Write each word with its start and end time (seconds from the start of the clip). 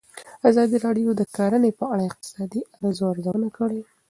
ازادي 0.49 0.77
راډیو 0.85 1.09
د 1.15 1.21
کرهنه 1.35 1.69
په 1.79 1.83
اړه 1.93 2.03
د 2.03 2.07
اقتصادي 2.09 2.61
اغېزو 2.75 3.03
ارزونه 3.11 3.47
کړې. 3.57 3.81